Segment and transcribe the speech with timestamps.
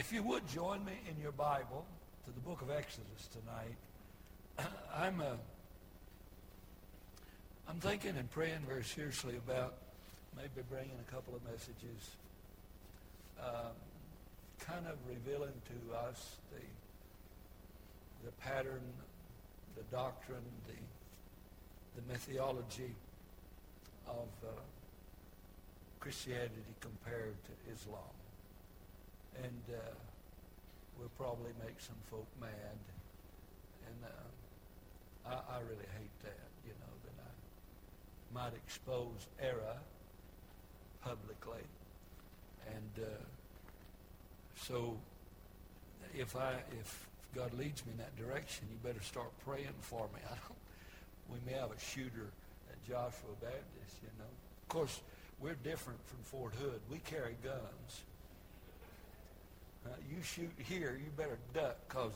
[0.00, 1.84] If you would join me in your Bible
[2.24, 5.36] to the book of Exodus tonight, I'm uh,
[7.68, 9.74] I'm thinking and praying very seriously about
[10.34, 12.16] maybe bringing a couple of messages,
[13.44, 13.76] um,
[14.58, 16.64] kind of revealing to us the
[18.24, 18.80] the pattern,
[19.76, 22.94] the doctrine, the the mythology
[24.08, 24.48] of uh,
[26.00, 28.19] Christianity compared to Islam
[29.42, 29.94] and uh,
[30.98, 32.78] will probably make some folk mad.
[33.86, 37.30] And uh, I, I really hate that, you know, that I
[38.34, 39.78] might expose error
[41.02, 41.64] publicly.
[42.66, 43.24] And uh,
[44.56, 44.96] so
[46.14, 50.20] if I if God leads me in that direction, you better start praying for me.
[50.26, 50.58] I don't,
[51.30, 52.30] we may have a shooter
[52.70, 54.30] at Joshua Baptist, you know.
[54.62, 55.00] Of course,
[55.40, 56.80] we're different from Fort Hood.
[56.90, 58.02] We carry guns.
[59.86, 62.12] Uh, you shoot here, you better duck because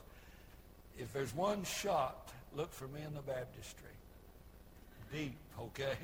[0.98, 3.88] if there's one shot, look for me in the baptistry.
[5.12, 5.96] Deep, okay?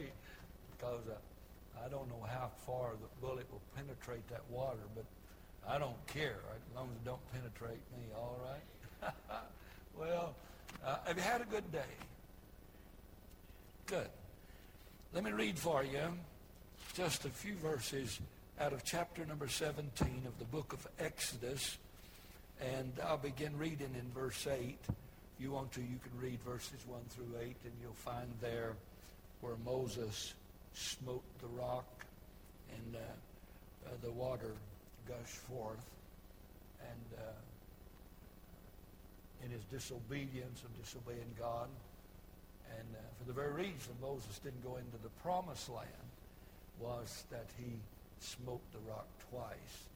[0.76, 5.04] Because uh, I don't know how far the bullet will penetrate that water, but
[5.68, 9.12] I don't care as long as it don't penetrate me, all right?
[9.98, 10.34] well,
[10.84, 11.92] uh, have you had a good day?
[13.86, 14.08] Good.
[15.12, 16.00] Let me read for you
[16.94, 18.20] just a few verses
[18.60, 21.78] out of chapter number 17 of the book of Exodus.
[22.60, 24.76] And I'll begin reading in verse 8.
[24.86, 24.94] If
[25.38, 28.74] you want to, you can read verses 1 through 8, and you'll find there
[29.40, 30.34] where Moses
[30.74, 32.04] smote the rock
[32.70, 32.98] and uh,
[33.86, 34.52] uh, the water
[35.08, 35.86] gushed forth.
[36.82, 37.32] And uh,
[39.42, 41.68] in his disobedience of disobeying God,
[42.76, 45.88] and uh, for the very reason Moses didn't go into the promised land
[46.78, 47.78] was that he
[48.20, 49.88] smote the rock twice.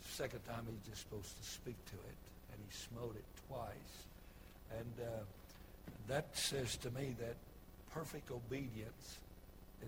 [0.00, 2.18] Second time he's just supposed to speak to it,
[2.52, 3.94] and he smote it twice.
[4.78, 5.24] And uh,
[6.08, 7.36] that says to me that
[7.92, 9.18] perfect obedience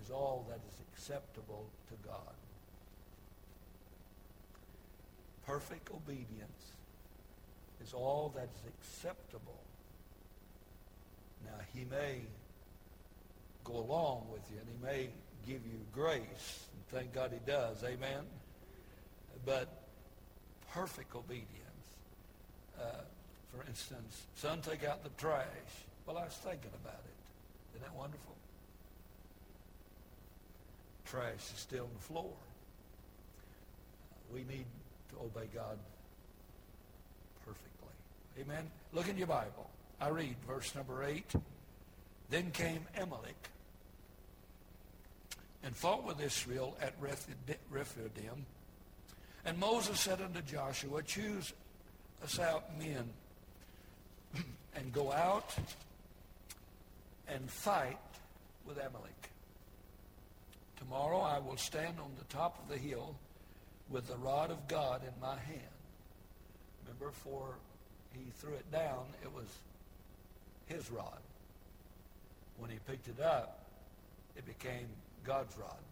[0.03, 2.35] is all that is acceptable to God.
[5.45, 6.73] Perfect obedience
[7.83, 9.61] is all that is acceptable.
[11.45, 12.21] Now, he may
[13.63, 15.09] go along with you, and he may
[15.45, 17.83] give you grace Thank God he does.
[17.83, 18.23] Amen.
[19.45, 19.67] But
[20.71, 21.47] perfect obedience.
[22.79, 23.01] Uh,
[23.53, 25.45] for instance, son, take out the trash.
[26.05, 27.75] Well, I was thinking about it.
[27.75, 28.35] Isn't that wonderful?
[31.05, 32.33] Trash is still on the floor.
[34.33, 34.65] We need
[35.09, 35.77] to obey God
[37.45, 37.93] perfectly.
[38.41, 38.69] Amen.
[38.93, 39.69] Look in your Bible.
[39.99, 41.33] I read verse number 8.
[42.29, 43.49] Then came Amalek
[45.67, 48.45] and fought with Israel at Rephidim.
[49.43, 51.51] And Moses said unto Joshua, Choose
[52.23, 53.09] us out men
[54.77, 55.53] and go out
[57.27, 57.97] and fight
[58.65, 59.29] with Amalek.
[60.77, 63.17] Tomorrow I will stand on the top of the hill
[63.89, 65.75] with the rod of God in my hand.
[66.85, 67.55] Remember, before
[68.13, 69.47] he threw it down, it was
[70.67, 71.19] his rod.
[72.57, 73.65] When he picked it up,
[74.37, 74.87] it became
[75.27, 75.83] God's rod.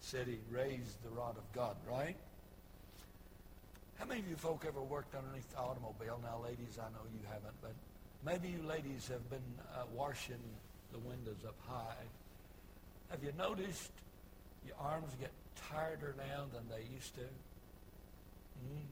[0.00, 2.16] Said he raised the rod of God, right?
[3.98, 6.18] How many of you folk ever worked underneath the automobile?
[6.24, 7.72] Now, ladies, I know you haven't, but
[8.26, 9.38] maybe you ladies have been
[9.72, 10.42] uh, washing
[10.90, 12.02] the windows up high.
[13.10, 13.92] Have you noticed
[14.66, 15.30] your arms get
[15.70, 17.20] tireder now than they used to?
[17.20, 18.82] Mm-hmm.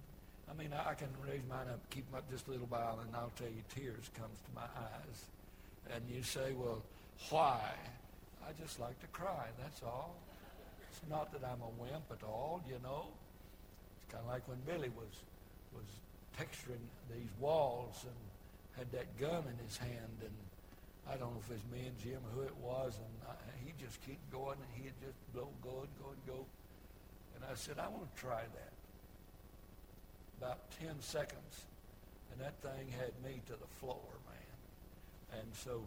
[0.48, 3.16] I mean, I, can raise mine up, keep them up just a little while, and
[3.16, 5.24] I'll tell you, tears comes to my eyes.
[5.92, 6.82] And you say, well,
[7.30, 7.60] why?
[8.46, 10.16] I just like to cry, that's all.
[10.90, 13.08] It's not that I'm a wimp at all, you know.
[13.96, 15.14] It's kind of like when Billy was
[15.72, 15.86] was
[16.38, 18.16] texturing these walls and
[18.76, 20.36] had that gun in his hand, and
[21.08, 23.34] I don't know if it was me and Jim or who it was, and I,
[23.64, 26.46] he just keep going, and he'd just blow, go and go and go.
[27.36, 28.74] And I said, I want to try that.
[30.38, 31.68] About 10 seconds,
[32.32, 35.40] and that thing had me to the floor, man.
[35.40, 35.84] And so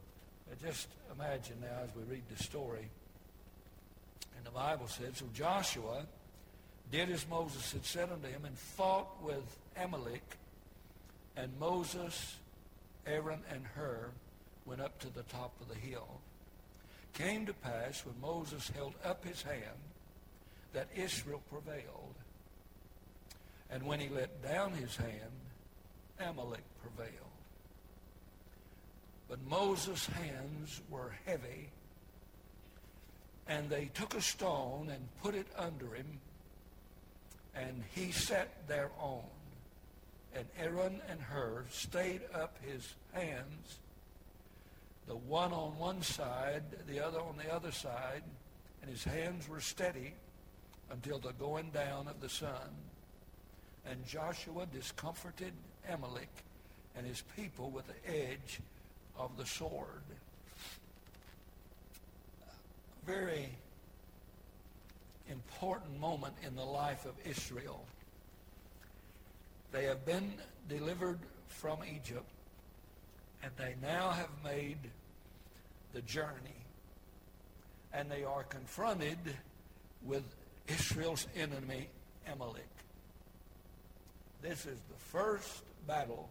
[0.63, 2.88] just imagine now as we read the story,
[4.38, 6.06] and the Bible said, So Joshua
[6.92, 10.38] did as Moses had said unto him and fought with Amalek,
[11.36, 12.38] and Moses,
[13.06, 14.12] Aaron, and Hur
[14.66, 16.22] went up to the top of the hill.
[17.13, 19.81] Came to pass when Moses held up his hand
[20.74, 22.16] that Israel prevailed.
[23.69, 25.31] And when he let down his hand,
[26.19, 27.32] Amalek prevailed.
[29.33, 31.71] But Moses' hands were heavy,
[33.47, 36.19] and they took a stone and put it under him,
[37.56, 39.24] and he sat thereon.
[40.35, 43.80] And Aaron and Hur stayed up his hands,
[45.07, 48.21] the one on one side, the other on the other side,
[48.83, 50.13] and his hands were steady
[50.91, 52.69] until the going down of the sun.
[53.83, 55.53] And Joshua discomforted
[55.89, 56.44] Amalek
[56.95, 58.62] and his people with the edge
[59.18, 60.04] of the sword.
[63.01, 63.50] A very
[65.30, 67.83] important moment in the life of Israel.
[69.71, 70.33] They have been
[70.69, 72.30] delivered from Egypt,
[73.42, 74.77] and they now have made
[75.94, 76.30] the journey.
[77.94, 79.18] And they are confronted
[80.04, 80.24] with
[80.68, 81.89] Israel's enemy,
[82.31, 82.68] Amalek.
[84.42, 86.30] This is the first battle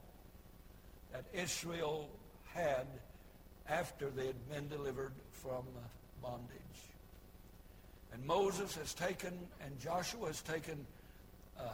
[1.13, 2.09] that Israel
[2.55, 2.87] had
[3.69, 5.65] after they had been delivered from
[6.23, 6.51] bondage.
[8.13, 9.33] And Moses has taken,
[9.65, 10.87] and Joshua has taken
[11.59, 11.71] a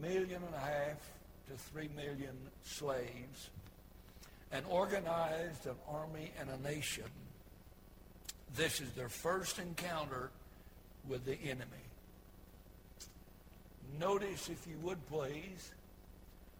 [0.00, 0.98] million and a half
[1.48, 2.34] to three million
[2.64, 3.50] slaves
[4.52, 7.04] and organized an army and a nation.
[8.56, 10.30] This is their first encounter
[11.08, 11.66] with the enemy.
[13.98, 15.72] Notice, if you would please,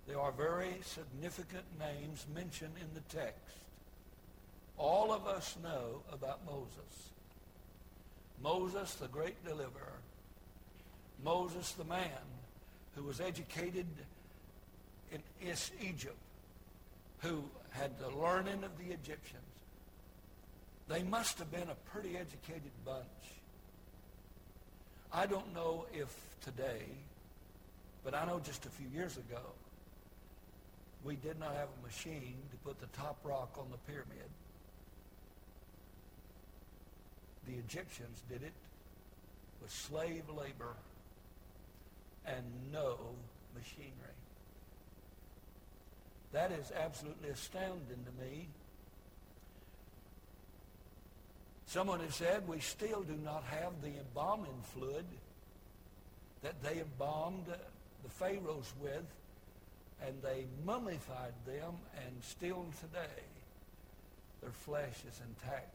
[0.06, 3.56] there are very significant names mentioned in the text.
[4.76, 7.10] All of us know about Moses.
[8.42, 10.00] Moses, the great deliverer.
[11.22, 12.08] Moses, the man
[12.94, 13.86] who was educated
[15.10, 15.22] in
[15.80, 16.16] Egypt,
[17.20, 19.42] who had the learning of the Egyptians.
[20.88, 23.06] They must have been a pretty educated bunch.
[25.12, 26.82] I don't know if today,
[28.04, 29.40] but I know just a few years ago,
[31.04, 34.30] we did not have a machine to put the top rock on the pyramid.
[37.46, 38.54] The Egyptians did it
[39.60, 40.74] with slave labor
[42.26, 42.96] and no
[43.54, 43.90] machinery.
[46.32, 48.48] That is absolutely astounding to me.
[51.66, 55.04] Someone has said we still do not have the embalming fluid
[56.42, 59.04] that they embalmed the pharaohs with,
[60.06, 63.22] and they mummified them, and still today
[64.40, 65.74] their flesh is intact.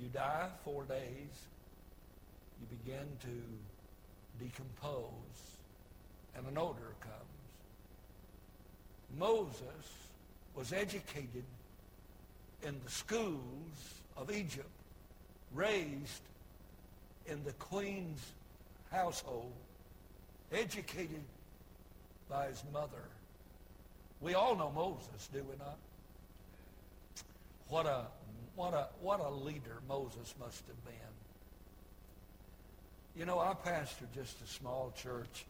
[0.00, 1.34] You die four days,
[2.60, 5.10] you begin to decompose,
[6.36, 7.14] and an odor comes.
[9.18, 9.86] Moses
[10.54, 11.44] was educated
[12.62, 14.68] in the schools of Egypt,
[15.54, 16.22] raised
[17.26, 18.20] in the queen's
[18.92, 19.52] household,
[20.52, 21.22] educated
[22.28, 23.08] by his mother.
[24.20, 25.78] We all know Moses, do we not?
[27.68, 28.06] What a
[28.56, 30.94] what a what a leader Moses must have been.
[33.16, 35.44] You know, I pastor just a small church,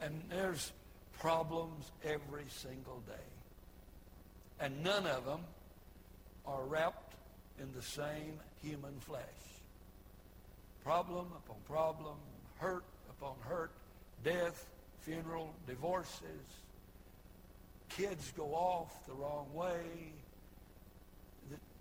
[0.00, 0.72] and there's
[1.18, 3.14] problems every single day.
[4.60, 5.40] And none of them
[6.46, 7.14] are wrapped
[7.60, 9.22] in the same human flesh.
[10.84, 12.16] Problem upon problem,
[12.58, 13.72] hurt upon hurt,
[14.24, 14.66] death,
[15.02, 16.20] funeral, divorces.
[17.90, 19.84] Kids go off the wrong way.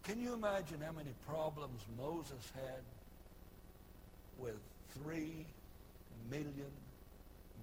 [0.03, 2.83] Can you imagine how many problems Moses had
[4.37, 4.59] with
[5.01, 5.45] three
[6.29, 6.71] million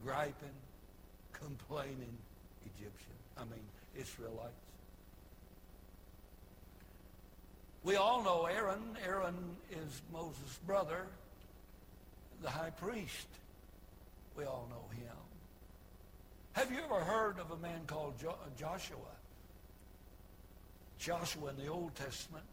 [0.02, 0.56] griping,
[1.32, 2.16] complaining
[2.64, 3.20] Egyptians?
[3.36, 3.62] I mean,
[3.94, 4.54] Israelites.
[7.82, 8.96] We all know Aaron.
[9.06, 11.06] Aaron is Moses' brother,
[12.42, 13.26] the high priest.
[14.40, 15.16] We all know him.
[16.52, 18.96] Have you ever heard of a man called jo- uh, Joshua?
[20.98, 22.46] Joshua in the Old Testament,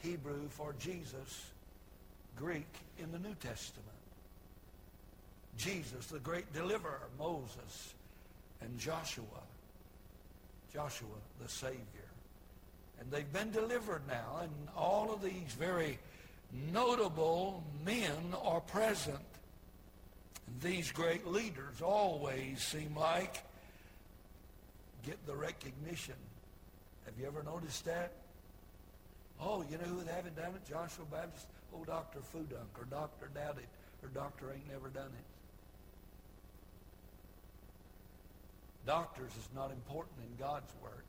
[0.00, 1.52] Hebrew for Jesus,
[2.36, 2.68] Greek
[2.98, 3.88] in the New Testament.
[5.56, 7.94] Jesus, the great deliverer, Moses,
[8.60, 9.24] and Joshua.
[10.70, 11.08] Joshua,
[11.42, 12.10] the Savior.
[13.00, 15.98] And they've been delivered now, and all of these very
[16.70, 19.31] notable men are present.
[20.46, 23.42] And these great leaders always seem like
[25.04, 26.14] get the recognition.
[27.04, 28.12] Have you ever noticed that?
[29.40, 30.68] Oh, you know who they haven't done it?
[30.68, 31.46] Joshua Baptist.
[31.74, 32.20] Oh, Dr.
[32.20, 33.28] Fudunk or Dr.
[33.34, 33.58] Doubt
[34.02, 35.24] or Doctor ain't never done it.
[38.86, 41.06] Doctors is not important in God's work.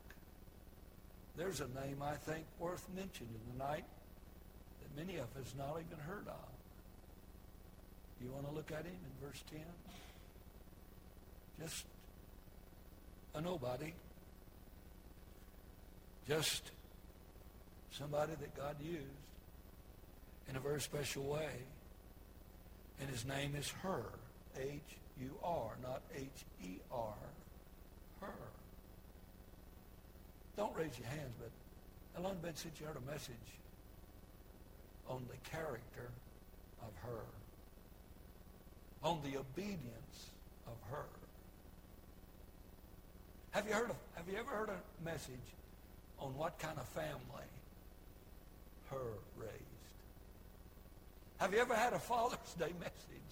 [1.36, 3.84] There's a name I think worth mentioning tonight
[4.80, 6.53] that many of us not even heard of.
[8.24, 9.60] You want to look at him in verse 10?
[11.60, 11.84] Just
[13.34, 13.92] a nobody.
[16.26, 16.70] Just
[17.90, 19.02] somebody that God used
[20.48, 21.50] in a very special way.
[22.98, 24.04] And his name is Hur,
[24.56, 27.14] H-U-R, not H-E-R,
[28.20, 28.32] her.
[30.56, 31.50] Don't raise your hands, but
[32.14, 33.34] how long been since you heard a message
[35.08, 36.08] on the character
[36.80, 37.24] of Hur,
[39.04, 40.30] on the obedience
[40.66, 41.04] of Hur?
[43.50, 45.34] Have you heard of, have you ever heard a message
[46.18, 47.48] on what kind of family
[48.90, 49.52] Hur raised?
[51.36, 53.30] Have you ever had a Father's Day message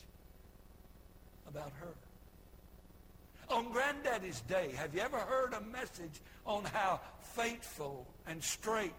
[1.49, 3.55] about Hur?
[3.55, 8.93] On Granddaddy's Day, have you ever heard a message on how faithful and straight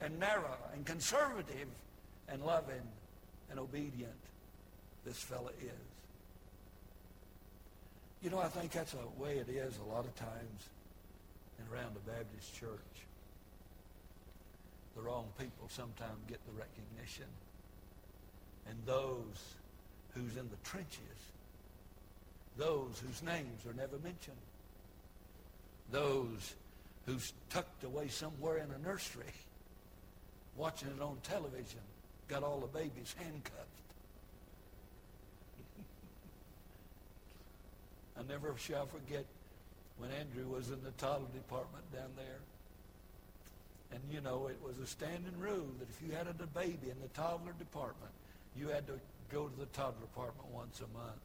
[0.00, 1.68] and narrow and conservative
[2.28, 2.82] and loving
[3.50, 4.12] and obedient
[5.04, 5.92] this fella is?
[8.22, 10.68] You know, I think that's the way it is a lot of times
[11.72, 13.06] around the Baptist church.
[14.94, 17.26] The wrong people sometimes get the recognition.
[18.68, 19.54] And those
[20.14, 21.18] who's in the trenches,
[22.56, 24.36] those whose names are never mentioned,
[25.90, 26.54] those
[27.06, 29.24] who's tucked away somewhere in a nursery,
[30.56, 31.80] watching it on television,
[32.28, 33.81] got all the babies handcuffed.
[38.18, 39.24] I never shall forget
[39.98, 42.40] when Andrew was in the toddler department down there.
[43.92, 47.00] And you know, it was a standing rule that if you had a baby in
[47.00, 48.12] the toddler department,
[48.56, 48.94] you had to
[49.30, 51.20] go to the toddler department once a month.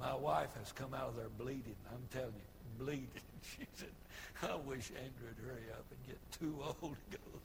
[0.00, 1.76] My wife has come out of there bleeding.
[1.90, 3.08] I'm telling you, bleeding.
[3.56, 3.94] She said,
[4.42, 7.38] I wish Andrew would hurry up and get too old to go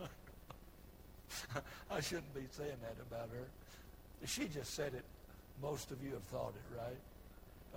[0.00, 1.62] there.
[1.90, 3.46] I shouldn't be saying that about her.
[4.26, 5.04] She just said it.
[5.62, 6.98] Most of you have thought it, right?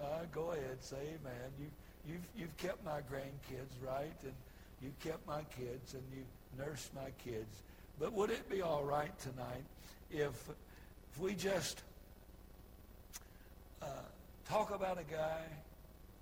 [0.01, 1.49] Uh, go ahead, say amen.
[1.59, 1.67] You,
[2.07, 4.13] you've, you've kept my grandkids, right?
[4.23, 4.33] And
[4.81, 6.23] you kept my kids and you
[6.57, 7.61] nursed my kids.
[7.99, 9.65] But would it be all right tonight
[10.11, 11.81] if, if we just
[13.81, 13.85] uh,
[14.47, 15.41] talk about a guy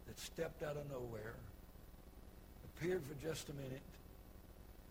[0.08, 1.36] that stepped out of nowhere,
[2.78, 3.82] appeared for just a minute,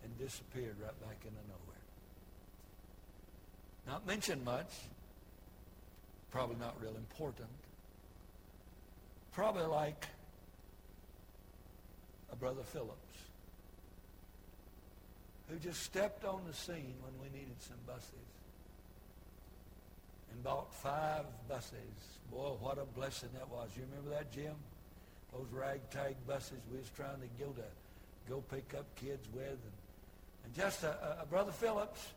[0.03, 1.75] and disappeared right back into nowhere?
[3.87, 4.71] Not mentioned much,
[6.29, 7.49] probably not real important,
[9.35, 10.07] Probably like
[12.31, 12.95] a Brother Phillips
[15.49, 18.13] who just stepped on the scene when we needed some buses
[20.31, 21.73] and bought five buses.
[22.31, 23.71] Boy, what a blessing that was.
[23.75, 24.55] You remember that, Jim?
[25.33, 29.49] Those ragtag buses we was trying to go to go pick up kids with.
[29.49, 29.75] And,
[30.45, 32.07] and just a, a Brother Phillips,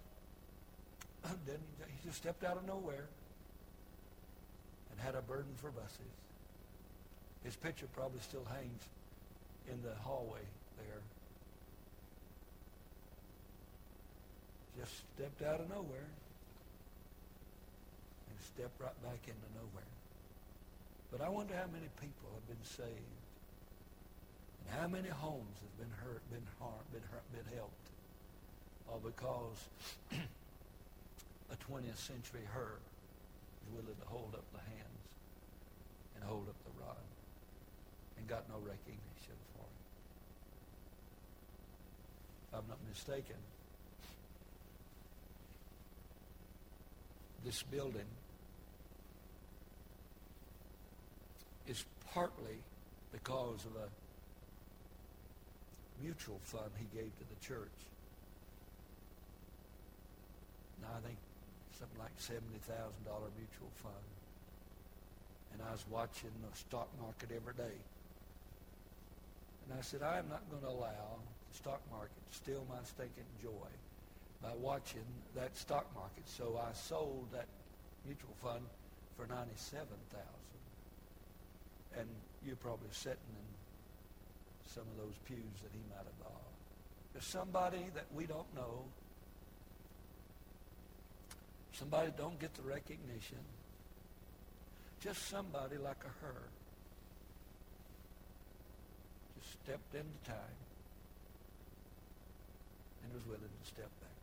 [1.47, 3.09] didn't, he just stepped out of nowhere
[4.93, 6.28] and had a burden for buses.
[7.49, 8.85] His picture probably still hangs
[9.73, 10.45] in the hallway
[10.76, 11.00] there.
[14.76, 16.12] Just stepped out of nowhere
[18.28, 19.88] and stepped right back into nowhere.
[21.09, 23.17] But I wonder how many people have been saved
[24.61, 27.88] and how many homes have been hurt, been harmed, been hurt, been helped,
[28.93, 29.57] all because
[31.49, 35.09] a 20th century Hur is willing to hold up the hands
[36.12, 37.08] and hold up the rod
[38.29, 39.79] got no recognition for it.
[42.49, 43.37] If I'm not mistaken,
[47.45, 48.07] this building
[51.67, 52.59] is partly
[53.13, 53.89] because of a
[56.03, 57.79] mutual fund he gave to the church.
[60.83, 61.19] Now I think
[61.79, 62.41] something like $70,000
[63.05, 63.95] mutual fund.
[65.53, 67.77] And I was watching the stock market every day.
[69.69, 71.21] And I said, I am not going to allow
[71.51, 73.69] the stock market to steal my stinking joy
[74.43, 76.27] by watching that stock market.
[76.27, 77.47] So I sold that
[78.07, 78.65] mutual fund
[79.17, 79.99] for 97000
[81.99, 82.09] And
[82.47, 83.49] you're probably sitting in
[84.73, 86.53] some of those pews that he might have bought.
[87.13, 88.85] There's somebody that we don't know,
[91.73, 93.39] somebody don't get the recognition,
[95.01, 96.43] just somebody like a Hur
[99.49, 100.59] stepped into time
[103.05, 104.19] and was willing to step back.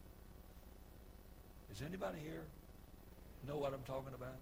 [1.70, 2.44] Does anybody here
[3.48, 4.38] know what I'm talking about?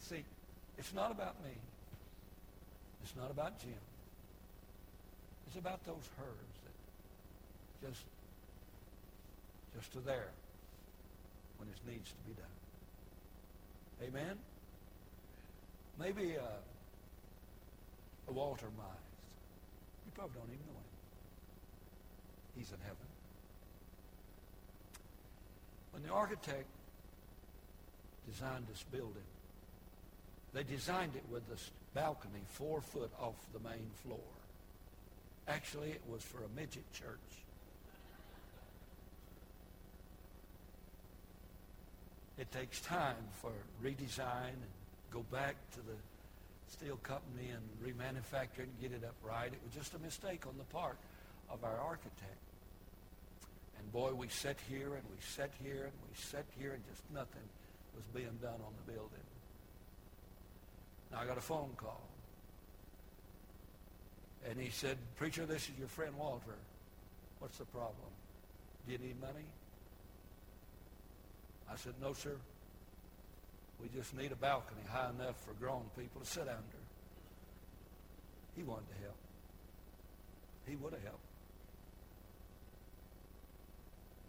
[0.00, 0.24] See,
[0.78, 1.52] it's not about me.
[3.02, 3.72] It's not about Jim.
[5.46, 8.04] It's about those herds that just
[9.74, 10.30] just are there
[11.58, 12.56] when it needs to be done.
[14.08, 14.36] Amen?
[15.98, 16.42] Maybe uh,
[18.28, 19.08] Walter Mize.
[20.06, 20.96] You probably don't even know him.
[22.56, 23.08] He's in heaven.
[25.92, 26.66] When the architect
[28.30, 29.28] designed this building.
[30.52, 34.18] They designed it with this balcony four foot off the main floor.
[35.48, 37.18] Actually, it was for a midget church.
[42.38, 43.52] It takes time for
[43.84, 44.72] redesign and
[45.12, 45.96] go back to the
[46.70, 49.52] steel company and remanufacture it and get it up right.
[49.52, 50.96] It was just a mistake on the part
[51.50, 52.38] of our architect.
[53.78, 57.02] And boy, we sat here and we sat here and we sat here and just
[57.12, 57.48] nothing
[57.94, 59.26] was being done on the building.
[61.10, 62.00] Now I got a phone call.
[64.48, 66.56] And he said, Preacher, this is your friend Walter.
[67.40, 68.08] What's the problem?
[68.86, 69.44] Do you need money?
[71.70, 72.36] I said, no, sir.
[73.82, 76.80] We just need a balcony high enough for grown people to sit under.
[78.56, 79.16] He wanted to help.
[80.66, 81.24] He would have helped.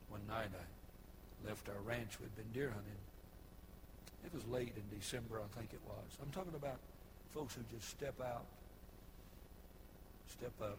[0.09, 2.19] One night I left our ranch.
[2.19, 3.01] We'd been deer hunting.
[4.25, 6.17] It was late in December, I think it was.
[6.21, 6.77] I'm talking about
[7.33, 8.45] folks who just step out,
[10.27, 10.77] step up,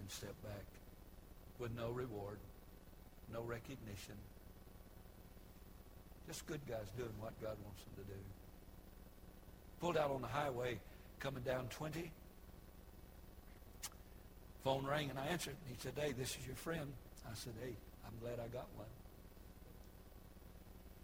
[0.00, 0.64] and step back
[1.58, 2.38] with no reward,
[3.32, 4.16] no recognition,
[6.26, 8.18] just good guys doing what God wants them to do.
[9.80, 10.78] Pulled out on the highway
[11.20, 12.10] coming down 20.
[14.62, 15.56] Phone rang and I answered.
[15.68, 16.92] He said, hey, this is your friend.
[17.30, 17.74] I said, hey,
[18.06, 18.86] I'm glad I got one.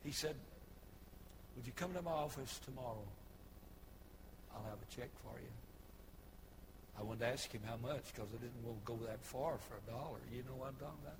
[0.04, 0.34] He said,
[1.56, 3.04] would you come to my office tomorrow?
[4.54, 5.50] I'll have a check for you.
[6.98, 9.58] I wanted to ask him how much because I didn't want to go that far
[9.58, 10.18] for a dollar.
[10.32, 11.16] You know what I'm talking about?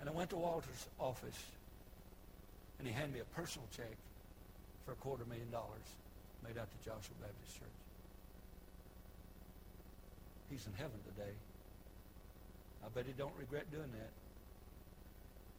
[0.00, 1.42] And I went to Walter's office
[2.84, 3.96] and he handed me a personal check
[4.84, 5.88] for a quarter million dollars
[6.44, 7.80] made out to Joshua Baptist Church.
[10.52, 11.32] He's in heaven today.
[12.84, 14.12] I bet he don't regret doing that.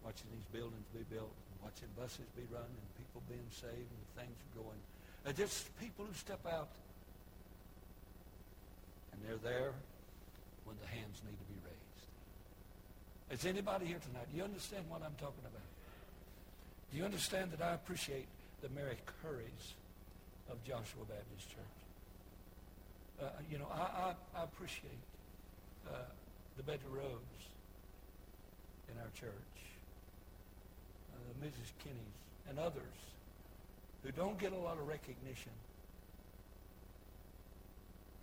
[0.06, 4.06] Watching these buildings be built, and watching buses be run, and people being saved, and
[4.14, 4.78] things are going.
[5.26, 6.70] They're just people who step out,
[9.10, 9.74] and they're there
[10.70, 12.06] when the hands need to be raised.
[13.34, 14.30] Is anybody here tonight?
[14.30, 15.66] Do you understand what I'm talking about?
[16.96, 18.26] Do you understand that I appreciate
[18.62, 19.76] the Mary Curries
[20.50, 21.76] of Joshua Baptist Church?
[23.22, 25.04] Uh, you know, I, I, I appreciate
[25.90, 26.08] uh,
[26.56, 27.44] the Betty Rose
[28.90, 29.60] in our church,
[31.12, 31.76] uh, Mrs.
[31.84, 32.16] Kinney's,
[32.48, 32.96] and others
[34.02, 35.52] who don't get a lot of recognition.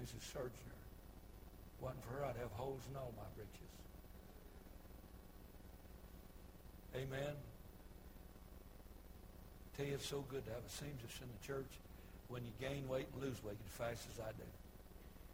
[0.02, 0.32] Mrs.
[0.32, 0.80] Surgener.
[1.82, 3.68] Wasn't for her, I'd have holes in all my breeches.
[6.96, 7.36] Amen.
[9.76, 11.72] Tell you, it's so good to have a seamstress in the church
[12.28, 14.44] when you gain weight and lose weight as fast as I do.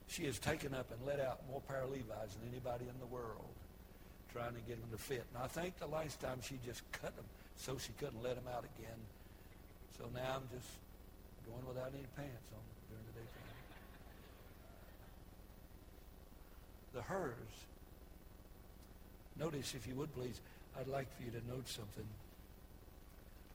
[0.07, 3.55] She has taken up and let out more para-Levi's than anybody in the world
[4.33, 5.25] trying to get them to fit.
[5.35, 7.25] And I think the last time she just cut them
[7.57, 8.99] so she couldn't let them out again.
[9.99, 10.69] So now I'm just
[11.47, 13.57] going without any pants on during the daytime.
[16.95, 17.55] The Hurs.
[19.39, 20.41] Notice, if you would please,
[20.79, 22.07] I'd like for you to note something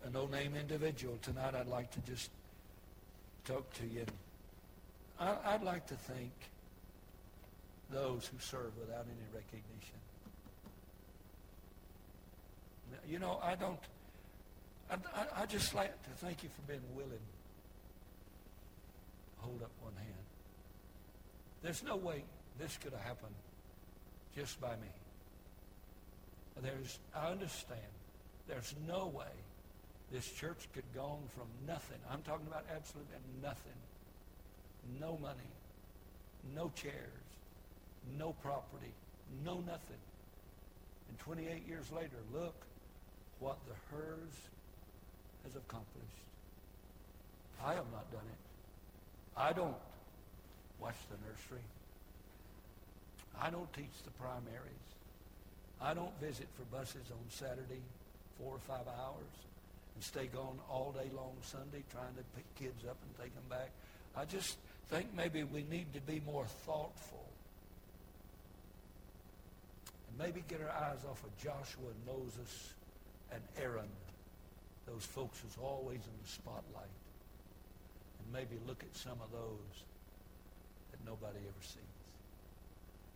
[0.06, 1.18] a no-name individual.
[1.22, 2.30] Tonight I'd like to just
[3.46, 4.06] talk to you.
[5.20, 6.32] I, would like to thank
[7.90, 9.96] those who serve without any recognition.
[13.08, 13.80] You know, I don't,
[14.90, 17.18] I, I, I just like to thank you for being willing to
[19.46, 20.10] hold up one hand.
[21.62, 22.24] There's no way
[22.60, 23.36] this could have happened
[24.36, 24.90] just by me.
[26.62, 27.80] There's, I understand,
[28.48, 29.26] there's no way
[30.14, 31.98] this church could go on from nothing.
[32.10, 33.74] I'm talking about absolutely nothing.
[35.02, 35.50] No money,
[36.56, 37.26] no chairs,
[38.18, 38.94] no property,
[39.44, 40.04] no nothing.
[41.10, 42.54] And 28 years later, look
[43.40, 44.36] what the Hurs
[45.46, 46.24] has accomplished.
[47.66, 48.42] I have not done it.
[49.36, 49.76] I don't
[50.80, 51.66] watch the nursery.
[53.42, 54.88] I don't teach the primaries.
[55.82, 57.82] I don't visit for buses on Saturday
[58.38, 59.34] four or five hours
[59.96, 63.44] and stay gone all day long Sunday trying to pick kids up and take them
[63.50, 63.70] back.
[64.16, 64.58] I just
[64.90, 67.26] think maybe we need to be more thoughtful.
[70.10, 72.74] And maybe get our eyes off of Joshua and Moses
[73.32, 73.90] and Aaron,
[74.88, 76.94] those folks who's always in the spotlight.
[78.20, 79.84] And maybe look at some of those
[80.92, 81.82] that nobody ever sees.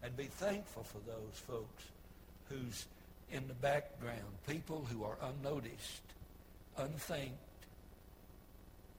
[0.04, 1.84] And be thankful for those folks
[2.50, 2.86] who's
[3.32, 6.02] in the background, people who are unnoticed
[6.78, 7.38] unthanked,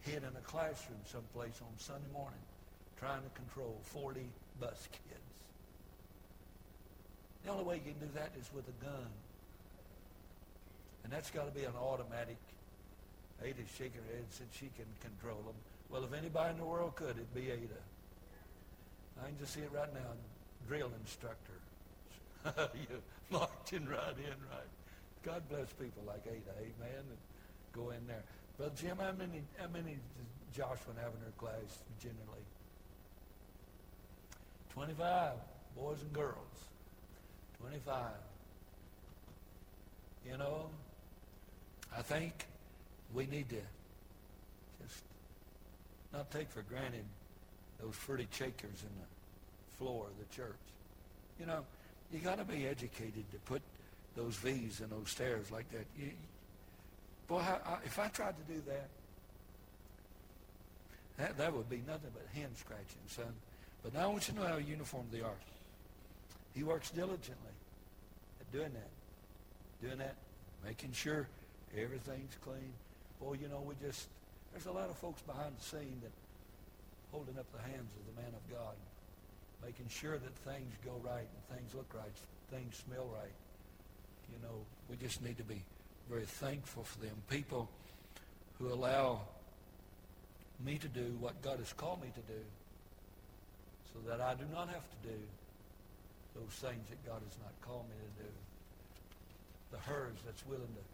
[0.01, 2.41] hid in a classroom someplace on Sunday morning
[2.99, 4.21] trying to control 40
[4.61, 5.37] bus kids.
[7.45, 9.11] The only way you can do that is with a gun.
[11.05, 12.37] And that's got to be an automatic.
[13.43, 15.55] Ada's shaking her head said she can control them.
[15.91, 17.81] Well, if anybody in the world could, it'd be Ada.
[19.23, 20.11] I can just see it right now.
[20.67, 21.59] Drill instructor.
[22.75, 24.73] you marching right in, right.
[25.23, 27.05] God bless people like Ada, amen,
[27.79, 28.23] go in there.
[28.57, 32.45] Brother Jim, how many, how many does Joshua have in her class generally?
[34.75, 35.33] 25
[35.77, 36.35] boys and girls.
[37.61, 37.95] 25.
[40.31, 40.69] You know,
[41.97, 42.47] I think
[43.15, 43.63] we need to
[44.83, 45.03] just
[46.13, 47.05] not take for granted
[47.81, 50.57] those fruity shakers in the floor of the church.
[51.41, 51.65] You know,
[52.13, 53.63] you got to be educated to put
[54.17, 55.87] those V's in those stairs like that.
[55.97, 56.11] You,
[57.29, 58.89] boy, I, I, if I tried to do that,
[61.19, 63.33] that, that would be nothing but hand scratching, son.
[63.83, 65.39] But now I want you to know how uniform they are.
[66.55, 67.55] He works diligently
[68.41, 69.87] at doing that.
[69.87, 70.17] Doing that,
[70.65, 71.29] making sure
[71.77, 72.73] everything's clean.
[73.21, 74.09] Boy, you know, we just,
[74.53, 76.11] there's a lot of folks behind the scene that
[77.13, 78.75] holding up the hands of the man of God,
[79.65, 82.11] making sure that things go right and things look right,
[82.51, 83.35] things smell right.
[84.33, 84.55] You know,
[84.91, 85.63] we just need to be
[86.09, 87.15] very thankful for them.
[87.29, 87.69] People
[88.59, 89.21] who allow
[90.65, 92.41] me to do what God has called me to do
[93.93, 95.19] so that I do not have to do
[96.35, 98.31] those things that God has not called me to do.
[99.71, 100.85] The Hurs that's willing to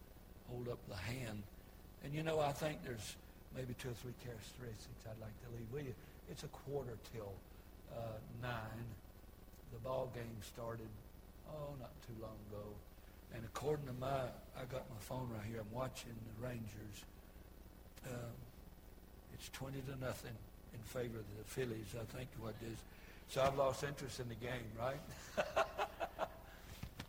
[0.51, 1.43] hold up the hand.
[2.03, 3.17] And you know, I think there's
[3.55, 5.95] maybe two or three characteristics I'd like to leave with you.
[6.31, 7.33] It's a quarter till
[7.93, 8.87] uh, nine.
[9.73, 10.89] The ball game started,
[11.49, 12.67] oh, not too long ago.
[13.33, 15.61] And according to my, I got my phone right here.
[15.61, 17.05] I'm watching the Rangers.
[18.07, 18.35] Um,
[19.33, 20.35] it's 20 to nothing
[20.73, 22.79] in favor of the Phillies, I think what it is.
[23.29, 25.01] So I've lost interest in the game, right?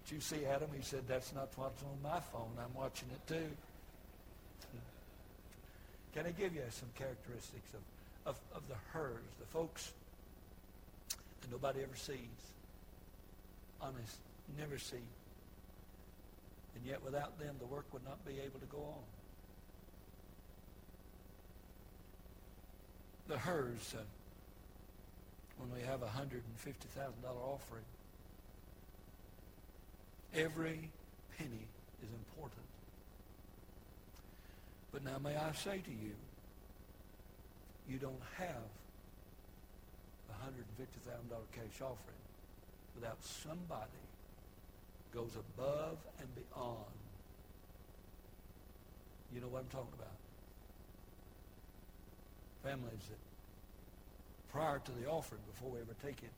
[0.08, 0.70] Did you see Adam?
[0.76, 2.52] He said, that's not what's on my phone.
[2.60, 3.50] I'm watching it too.
[6.14, 9.92] Can I give you some characteristics of, of, of the Hurs, the folks
[11.42, 12.18] that nobody ever sees?
[13.82, 14.18] Honest,
[14.58, 15.04] never see.
[16.76, 19.04] And yet without them, the work would not be able to go on.
[23.28, 24.04] The Hurs, uh,
[25.58, 26.42] when we have a $150,000
[27.26, 27.86] offering.
[30.34, 30.92] Every
[31.38, 31.68] penny
[32.04, 32.62] is important.
[34.92, 36.14] But now may I say to you,
[37.90, 38.70] you don't have
[40.30, 42.22] a $150,000 cash offering
[42.96, 43.92] without somebody
[45.16, 46.92] goes above and beyond.
[49.34, 50.12] You know what I'm talking about?
[52.64, 53.18] Families that
[54.52, 56.32] prior to the offering, before we ever take it,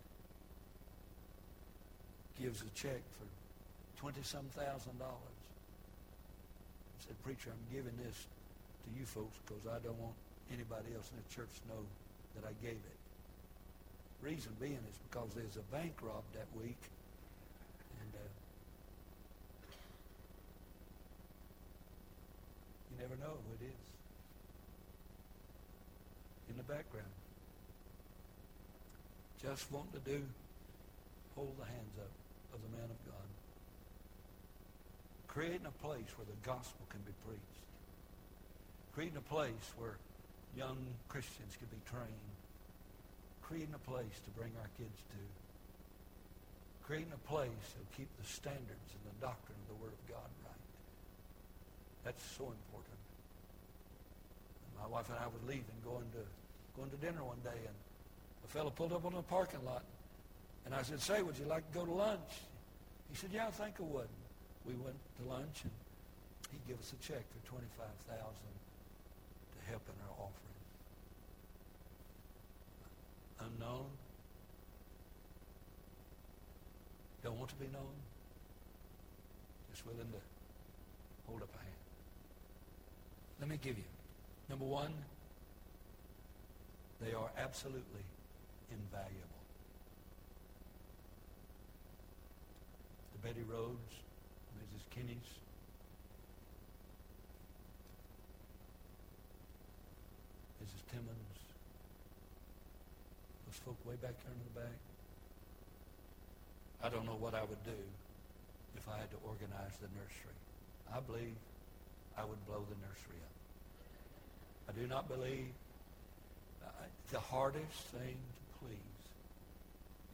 [2.39, 3.25] gives a check for
[4.05, 5.37] 20-some thousand dollars.
[6.99, 8.25] Said, preacher, I'm giving this
[8.85, 10.13] to you folks because I don't want
[10.53, 11.81] anybody else in the church to know
[12.35, 12.97] that I gave it.
[14.21, 16.77] Reason being is because there's a bank robbed that week.
[18.01, 18.25] And uh,
[22.99, 23.85] never know who it is
[26.49, 27.13] in the background
[29.41, 30.21] just want to do,
[31.35, 32.11] hold the hands up
[32.53, 33.27] of the man of God.
[35.27, 37.61] Creating a place where the gospel can be preached.
[38.93, 39.95] Creating a place where
[40.57, 42.33] young Christians can be trained.
[43.45, 45.21] Creating a place to bring our kids to.
[46.81, 50.29] Creating a place to keep the standards and the doctrine of the Word of God
[50.43, 50.66] right.
[52.07, 52.95] That's so important.
[54.79, 56.23] my wife and I were leaving, going to
[56.79, 57.75] going to dinner one day, and
[58.45, 59.83] a fellow pulled up on the parking lot.
[60.63, 62.31] And I said, say, would you like to go to lunch?
[63.11, 64.07] He said, yeah, I think I would.
[64.63, 65.71] We went to lunch, and
[66.49, 67.67] he gave us a check for 25000
[68.15, 70.59] to help in our offering.
[73.51, 73.91] Unknown.
[77.21, 77.95] Don't want to be known.
[79.71, 80.21] Just willing to
[81.27, 81.76] hold up a hand.
[83.39, 83.83] Let me give you.
[84.49, 84.93] Number one,
[87.01, 88.05] they are absolutely
[88.71, 89.41] invaluable.
[93.13, 93.93] The Betty Rhodes,
[94.57, 94.89] Mrs.
[94.89, 95.29] Kinney's,
[100.63, 100.91] Mrs.
[100.91, 101.37] Timmons,
[103.45, 104.77] those folk way back there in the back.
[106.83, 107.79] I don't know what I would do
[108.75, 110.37] if I had to organize the nursery.
[110.93, 111.35] I believe
[112.17, 113.37] I would blow the nursery up.
[114.69, 115.53] I do not believe
[116.65, 116.69] uh,
[117.11, 118.97] the hardest thing to please,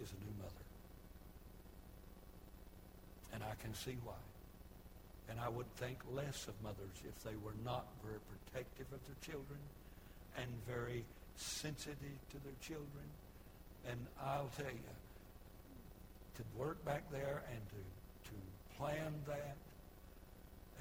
[0.04, 0.66] is a new mother.
[3.34, 4.20] And I can see why.
[5.30, 9.18] And I would think less of mothers if they were not very protective of their
[9.24, 9.60] children
[10.38, 11.06] and very
[11.38, 13.08] sensitive to their children.
[13.89, 14.94] And I'll tell you,
[16.36, 19.56] to work back there and to, to plan that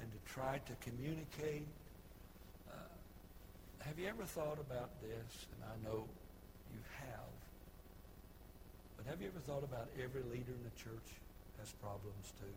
[0.03, 1.63] and to try to communicate.
[2.67, 2.75] Uh,
[3.87, 5.47] have you ever thought about this?
[5.55, 6.03] And I know
[6.75, 7.31] you have.
[8.97, 11.07] But have you ever thought about every leader in the church
[11.59, 12.55] has problems too?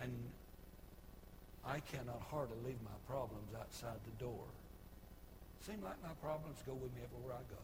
[0.00, 0.16] And
[1.60, 4.48] I cannot hardly leave my problems outside the door.
[5.60, 7.60] Seem like my problems go with me everywhere I go.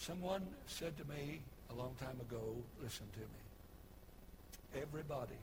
[0.00, 2.40] Someone said to me a long time ago,
[2.82, 5.36] listen to me, everybody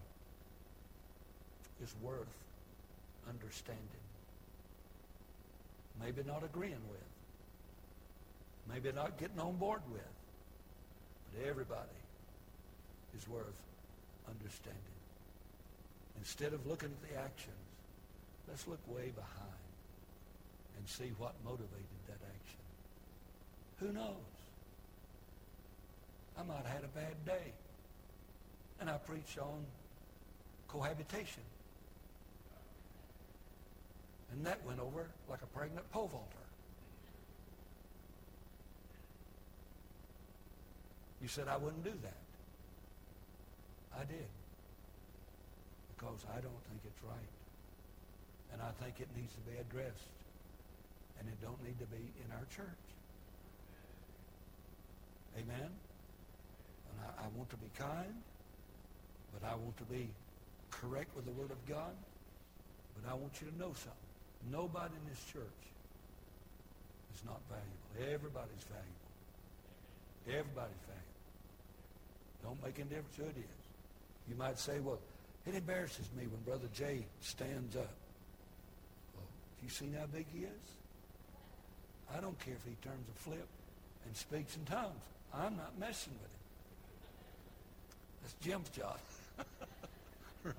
[1.79, 2.25] is worth
[3.29, 4.03] understanding.
[6.01, 7.07] Maybe not agreeing with.
[8.67, 10.01] Maybe not getting on board with.
[11.35, 12.01] But everybody
[13.15, 13.61] is worth
[14.27, 14.97] understanding.
[16.17, 17.53] Instead of looking at the actions,
[18.49, 19.61] let's look way behind
[20.79, 22.63] and see what motivated that action.
[23.81, 24.36] Who knows?
[26.37, 27.53] I might have had a bad day.
[28.79, 29.65] And I preached on
[30.67, 31.43] cohabitation.
[34.31, 36.37] And that went over like a pregnant pole vaulter.
[41.21, 42.21] You said I wouldn't do that.
[43.99, 44.29] I did.
[45.95, 47.33] Because I don't think it's right.
[48.53, 50.13] And I think it needs to be addressed.
[51.19, 52.85] And it don't need to be in our church.
[55.39, 55.69] Amen?
[57.17, 58.15] I want to be kind,
[59.33, 60.09] but I want to be
[60.71, 61.95] correct with the Word of God.
[62.95, 64.11] But I want you to know something.
[64.51, 65.61] Nobody in this church
[67.13, 68.13] is not valuable.
[68.13, 69.11] Everybody's valuable.
[70.27, 71.07] Everybody's valuable.
[72.43, 73.57] Don't make any difference who it is.
[74.29, 74.99] You might say, well,
[75.45, 77.95] it embarrasses me when Brother Jay stands up.
[79.15, 80.67] Well, have you seen how big he is?
[82.15, 83.47] I don't care if he turns a flip
[84.05, 85.03] and speaks in tongues.
[85.33, 86.36] I'm not messing with him.
[88.27, 88.97] That's Jim's job.
[90.43, 90.55] right?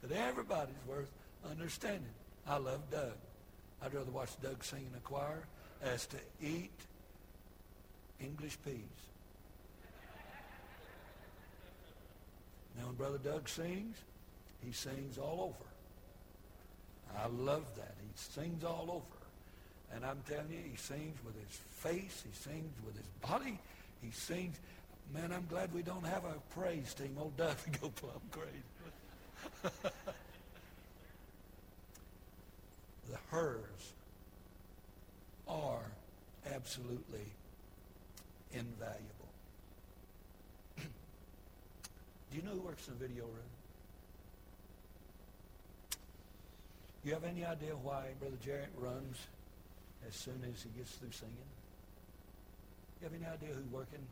[0.00, 1.10] But everybody's worth
[1.50, 2.08] understanding.
[2.46, 3.12] I love Doug.
[3.82, 5.42] I'd rather watch Doug sing in a choir
[5.82, 6.70] as to eat
[8.18, 8.80] English peas.
[12.78, 13.98] Now, when Brother Doug sings,
[14.64, 17.22] he sings all over.
[17.22, 17.94] I love that.
[18.00, 19.94] He sings all over.
[19.94, 22.24] And I'm telling you, he sings with his face.
[22.26, 23.58] He sings with his body.
[24.00, 24.56] He sings.
[25.14, 27.16] Man, I'm glad we don't have a praise team.
[27.18, 28.50] Old would go plumb crazy.
[33.10, 33.92] the Hurs
[35.48, 35.90] are
[36.52, 37.26] absolutely
[38.52, 39.30] invaluable.
[40.78, 43.50] Do you know who works in the video room?
[47.04, 49.16] You have any idea why Brother Jarrett runs
[50.08, 51.36] as soon as he gets through singing?
[53.00, 54.04] You have any idea who's working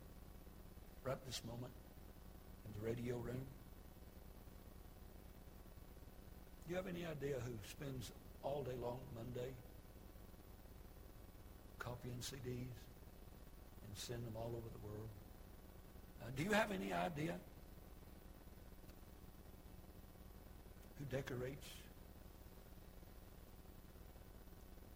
[1.05, 1.73] right this moment
[2.65, 3.45] in the radio room?
[6.65, 8.11] Do you have any idea who spends
[8.43, 9.53] all day long Monday
[11.79, 12.73] copying CDs
[13.85, 15.09] and send them all over the world?
[16.23, 17.35] Uh, do you have any idea
[20.99, 21.69] who decorates?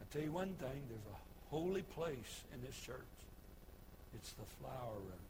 [0.00, 2.96] I tell you one thing, there's a holy place in this church.
[4.14, 5.27] It's the flower room.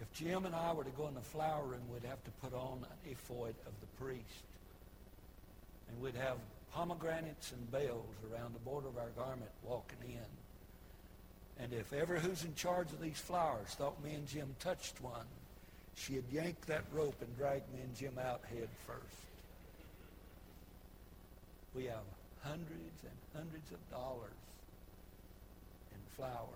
[0.00, 2.54] If Jim and I were to go in the flower room, we'd have to put
[2.54, 4.24] on an ephod of the priest.
[5.88, 6.38] And we'd have
[6.72, 11.62] pomegranates and bells around the border of our garment walking in.
[11.62, 15.26] And if ever who's in charge of these flowers thought me and Jim touched one,
[15.96, 19.20] she'd yank that rope and drag me and Jim out head first.
[21.74, 22.06] We have
[22.42, 24.30] hundreds and hundreds of dollars
[25.92, 26.48] in flowers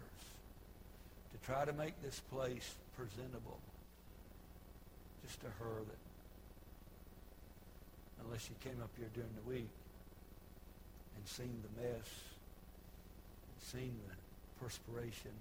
[1.33, 3.59] to try to make this place presentable.
[5.23, 5.99] Just to her that
[8.25, 9.71] unless you came up here during the week
[11.17, 12.09] and seen the mess,
[13.49, 14.15] and seen the
[14.63, 15.33] perspiration.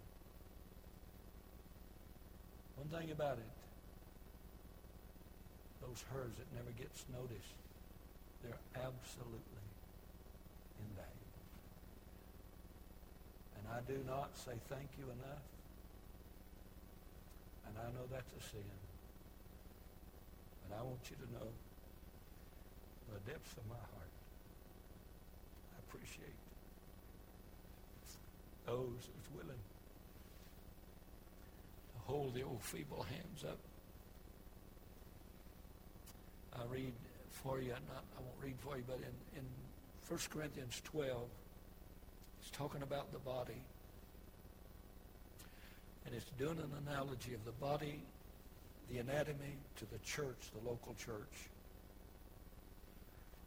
[2.75, 3.51] One thing about it,
[5.81, 7.57] those Hurs that never gets noticed,
[8.43, 9.65] they're absolutely
[10.79, 11.43] invaluable.
[13.57, 15.52] And I do not say thank you enough.
[17.73, 18.61] And I know that's a sin.
[20.69, 21.49] But I want you to know
[23.11, 24.13] the depths of my heart.
[25.73, 26.37] I appreciate
[28.65, 29.59] those that's willing
[31.93, 33.57] to hold the old feeble hands up.
[36.55, 36.93] I read
[37.31, 39.45] for you, not, I won't read for you, but in, in
[40.07, 41.27] 1 Corinthians 12,
[42.39, 43.63] it's talking about the body.
[46.05, 48.01] And it's doing an analogy of the body,
[48.91, 51.49] the anatomy, to the church, the local church.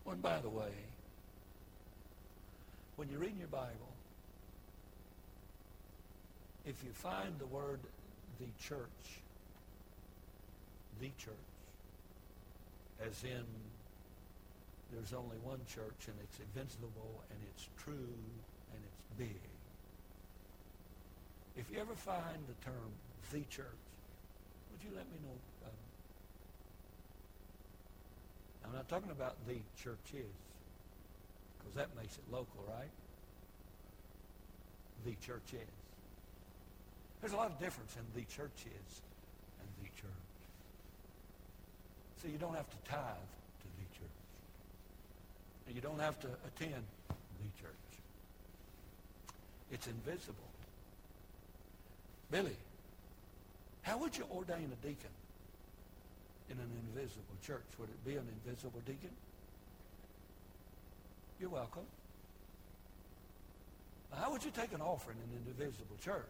[0.04, 0.72] One, by the way,
[2.96, 3.92] when you're reading your Bible,
[6.64, 7.80] if you find the word
[8.38, 9.20] the church,
[11.00, 11.34] the church,
[13.04, 13.44] as in
[14.92, 18.14] there's only one church and it's invincible and it's true
[18.72, 19.55] and it's big.
[21.56, 22.92] If you ever find the term
[23.32, 23.80] the church,
[24.70, 25.36] would you let me know?
[25.64, 25.72] Um,
[28.66, 30.30] I'm not talking about the churches
[31.58, 32.90] because that makes it local, right?
[35.04, 35.74] The church is.
[37.20, 39.00] There's a lot of difference in the churches
[39.58, 40.10] and the church.
[42.22, 44.18] So you don't have to tithe to the church.
[45.66, 46.84] And you don't have to attend
[47.40, 47.72] the church.
[49.72, 50.45] It's invisible.
[52.30, 52.56] Billy,
[53.82, 55.14] how would you ordain a deacon
[56.50, 57.66] in an invisible church?
[57.78, 59.10] Would it be an invisible deacon?
[61.38, 61.86] You're welcome.
[64.12, 66.24] How would you take an offering in an invisible church?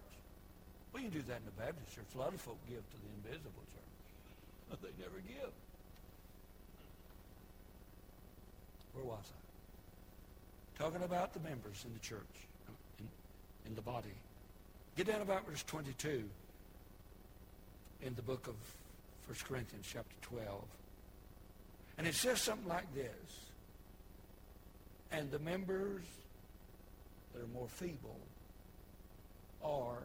[0.93, 2.07] Well, you can do that in the Baptist church.
[2.15, 4.79] A lot of folk give to the invisible church.
[4.83, 5.53] they never give.
[8.95, 10.83] Where was I?
[10.83, 12.37] Talking about the members in the church,
[12.99, 13.07] in,
[13.67, 14.13] in the body.
[14.97, 16.25] Get down about verse 22
[18.03, 18.55] in the book of
[19.27, 20.65] 1 Corinthians chapter 12.
[21.99, 23.51] And it says something like this.
[25.13, 26.03] And the members
[27.33, 28.21] that are more feeble
[29.63, 30.03] are,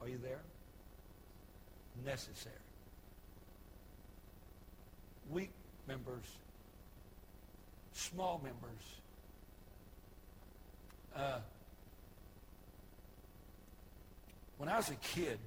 [0.00, 0.42] are you there?
[2.04, 2.54] Necessary.
[5.30, 5.50] Weak
[5.88, 6.24] members
[7.94, 8.84] small members.
[11.16, 11.38] Uh,
[14.64, 15.38] when I was a kid,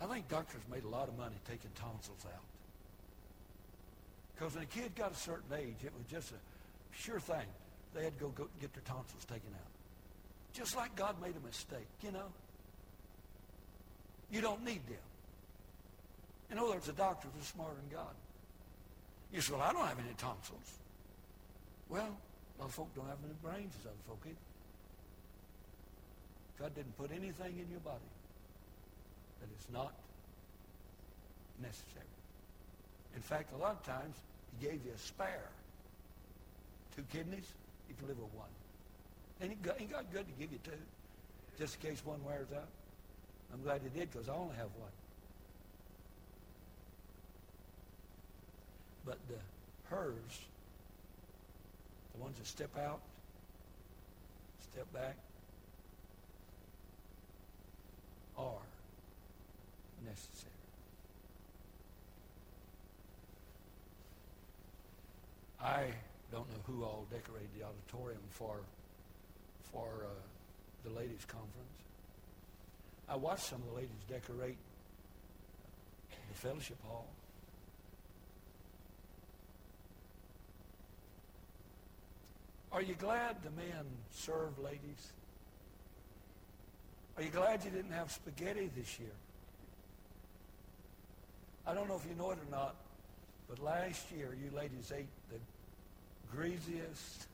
[0.00, 2.44] I think doctors made a lot of money taking tonsils out.
[4.32, 6.36] Because when a kid got a certain age, it was just a
[6.96, 7.48] sure thing.
[7.92, 9.72] They had to go, go get their tonsils taken out.
[10.52, 12.30] Just like God made a mistake, you know.
[14.30, 15.02] You don't need them.
[16.52, 18.14] In other words, the doctors are smarter than God.
[19.32, 20.78] You say, well, I don't have any tonsils.
[21.88, 22.16] Well,
[22.58, 24.36] a lot of folk don't have any brains as other folk either.
[26.60, 28.06] God didn't put anything in your body
[29.40, 29.92] that is not
[31.60, 32.04] necessary.
[33.14, 34.16] In fact, a lot of times,
[34.58, 35.48] he gave you a spare.
[36.94, 37.46] Two kidneys,
[37.88, 38.48] you can live with one.
[39.40, 40.70] And he got, he got good to give you two,
[41.58, 42.68] just in case one wears out.
[43.52, 44.90] I'm glad he did because I only have one.
[49.04, 49.38] But the
[49.88, 50.40] Hurs
[52.16, 53.00] the ones that step out,
[54.72, 55.16] step back,
[58.38, 58.62] are
[60.16, 60.52] necessary.
[65.60, 65.84] I
[66.32, 68.60] don't know who all decorated the auditorium for
[69.72, 71.50] for uh, the ladies' conference.
[73.08, 74.56] I watched some of the ladies decorate
[76.10, 77.06] the fellowship hall.
[82.72, 85.12] Are you glad the men serve ladies?
[87.16, 89.08] Are you glad you didn't have spaghetti this year?
[91.66, 92.76] I don't know if you know it or not,
[93.48, 95.38] but last year you ladies ate the
[96.34, 97.26] greasiest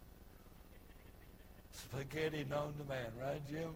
[1.73, 3.75] spaghetti known to man, right, Jim?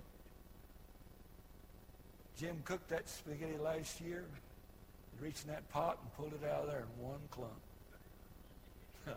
[2.38, 4.24] Jim cooked that spaghetti last year,
[5.20, 7.52] reached in that pot and pulled it out of there in one clump.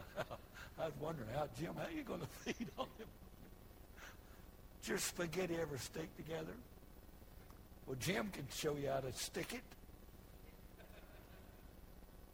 [0.80, 3.08] I was wondering how, Jim, how are you going to feed on him?
[4.81, 6.54] Does your spaghetti ever stick together?
[7.85, 9.63] Well, Jim can show you how to stick it.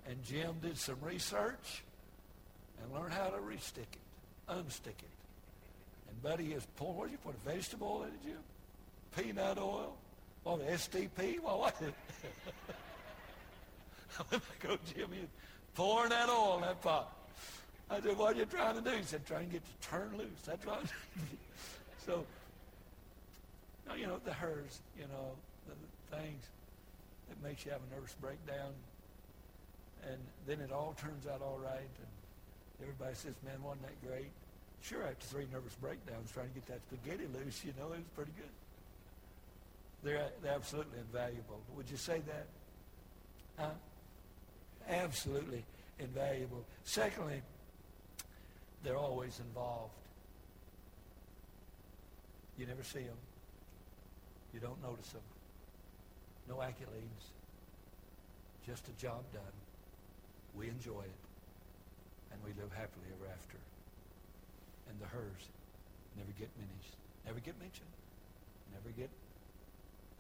[0.08, 1.84] And Jim did some research
[2.82, 4.00] and learned how to restick it,
[4.52, 5.10] unstick it.
[6.10, 8.38] And Buddy is pulling, you put, a vegetable in it, Jim?
[9.16, 9.96] Peanut oil?
[10.44, 11.40] Well, STP?
[11.42, 11.76] Well, what?
[14.20, 15.28] I went back, oh, Jim, he's
[15.74, 17.12] pouring that oil in that pot.
[17.90, 18.96] I said, what are you trying to do?
[18.96, 20.42] He said, trying to get to turn loose.
[20.46, 20.80] That's right.
[22.06, 22.26] so,
[23.98, 25.32] you know, the Hurs, you know,
[25.68, 26.44] the things
[27.30, 28.72] that makes you have a nervous breakdown.
[30.06, 31.80] And then it all turns out all right.
[31.80, 32.12] And
[32.82, 34.32] everybody says, man, wasn't that great?
[34.82, 38.10] Sure, after three nervous breakdowns trying to get that spaghetti loose, you know, it was
[38.16, 38.54] pretty good.
[40.04, 41.60] They're, they're absolutely invaluable.
[41.76, 42.46] Would you say that?
[43.58, 43.72] Huh?
[44.88, 45.66] Absolutely
[45.98, 46.64] invaluable.
[46.84, 47.42] Secondly,
[48.84, 49.94] they're always involved.
[52.60, 53.18] You never see them.
[54.54, 55.24] You don't notice them.
[56.48, 57.32] No accolades.
[58.68, 59.42] Just a job done.
[60.58, 61.22] We enjoy it.
[62.32, 63.58] And we live happily ever after.
[64.90, 65.50] And the Hurs
[66.18, 66.96] never get finished.
[67.26, 67.90] Never get mentioned.
[68.74, 69.10] Never get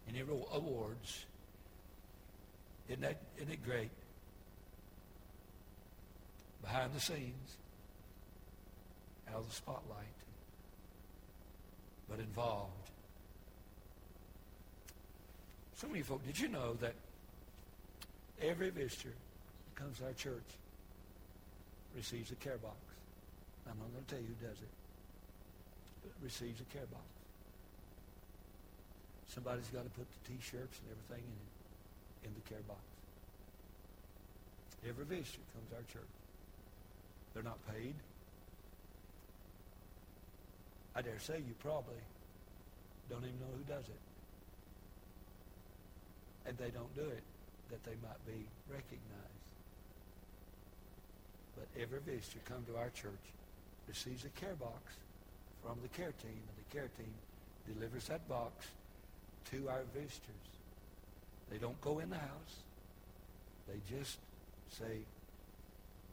[0.10, 1.26] any awards.
[2.88, 3.90] Isn't that isn't it great?
[6.62, 7.58] Behind the scenes,
[9.30, 10.06] out of the spotlight,
[12.10, 12.72] but involved.
[15.76, 16.96] So many folk, did you know that
[18.42, 19.14] every visitor
[19.76, 20.48] comes to our church
[21.96, 22.80] receives a care box?
[23.70, 24.74] I'm not going to tell you who does it,
[26.04, 27.04] but receives a care box.
[29.28, 32.80] Somebody's got to put the T-shirts and everything in it, in the care box.
[34.88, 36.16] Every visitor comes to our church.
[37.34, 37.96] They're not paid.
[40.96, 42.00] I dare say you probably
[43.10, 44.04] don't even know who does it.
[46.48, 47.24] And they don't do it
[47.72, 49.45] that they might be recognized.
[51.56, 53.26] But every visitor come to our church
[53.88, 54.96] receives a care box
[55.64, 57.10] from the care team, and the care team
[57.66, 58.68] delivers that box
[59.52, 60.46] to our visitors.
[61.50, 62.56] They don't go in the house.
[63.68, 64.18] They just
[64.70, 65.02] say,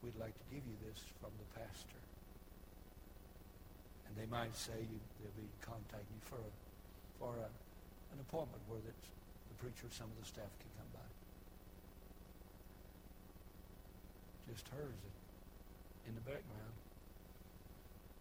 [0.01, 2.01] we'd like to give you this from the pastor.
[4.07, 6.51] And they might say you, they'll be contacting you for, a,
[7.17, 7.49] for a,
[8.13, 8.93] an appointment where the
[9.61, 11.07] preacher or some of the staff can come by.
[14.49, 15.01] Just Hurs
[16.07, 16.75] in the background,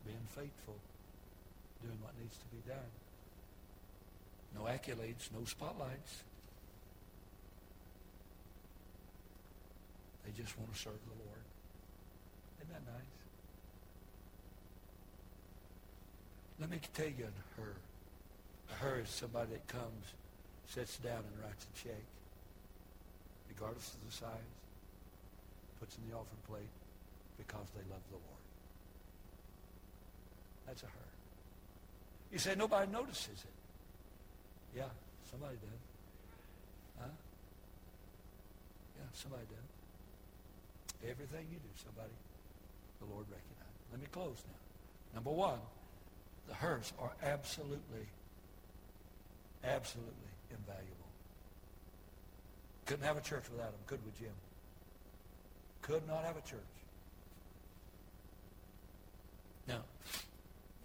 [0.07, 0.77] being faithful,
[1.83, 2.93] doing what needs to be done.
[4.55, 6.23] No accolades, no spotlights.
[10.25, 11.45] They just want to serve the Lord.
[12.61, 13.17] Isn't that nice?
[16.61, 17.27] Let me tell you
[17.57, 17.75] Hur.
[18.79, 20.15] Hur is somebody that comes,
[20.67, 22.05] sits down and writes a check,
[23.49, 24.53] regardless of the size,
[25.81, 26.82] puts in the offering plate
[27.39, 28.43] because they love the Lord.
[30.67, 31.11] That's a Hur.
[32.33, 34.77] You say nobody notices it.
[34.77, 34.89] Yeah,
[35.31, 35.81] somebody did.
[36.99, 37.09] Huh?
[38.97, 41.11] Yeah, somebody did.
[41.11, 42.15] Everything you do, somebody,
[43.01, 43.79] the Lord recognized.
[43.91, 45.15] Let me close now.
[45.15, 45.59] Number one,
[46.49, 48.07] the Hurs are absolutely,
[49.65, 51.11] absolutely invaluable.
[52.87, 54.35] Couldn't have a church without them, could we, Jim?
[55.83, 56.72] Could not have a church.
[59.69, 59.83] Now,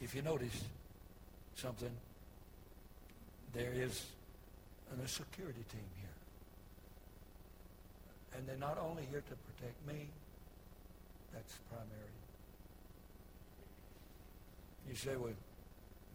[0.01, 0.63] if you notice
[1.55, 1.91] something,
[3.53, 4.05] there is
[5.03, 6.09] a security team here.
[8.35, 10.07] And they're not only here to protect me,
[11.33, 12.13] that's primary.
[14.87, 15.33] You say, well,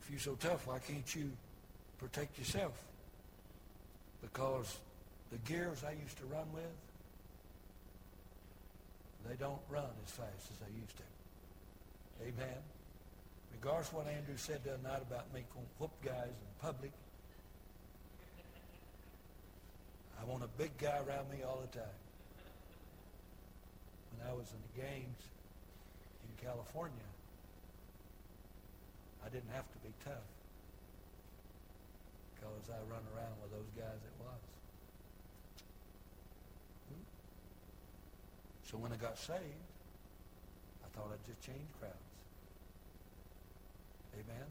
[0.00, 1.30] if you're so tough, why can't you
[1.98, 2.72] protect yourself?
[4.22, 4.78] Because
[5.30, 6.64] the gears I used to run with,
[9.28, 11.11] they don't run as fast as they used to.
[12.22, 12.62] Amen.
[13.52, 16.92] Regardless of what Andrew said the other night about me going whoop guys in public,
[20.20, 21.98] I want a big guy around me all the time.
[24.14, 25.18] When I was in the games
[26.22, 27.10] in California,
[29.26, 30.26] I didn't have to be tough
[32.34, 34.42] because I run around with those guys it was.
[38.70, 39.68] So when I got saved,
[40.82, 42.11] I thought I'd just change crowds.
[44.14, 44.46] Amen?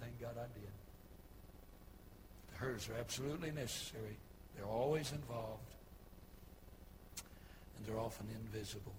[0.00, 0.68] Thank God I did
[2.52, 4.16] The Hurs are absolutely necessary.
[4.56, 5.74] They're always involved.
[7.76, 8.92] And they're often invisible.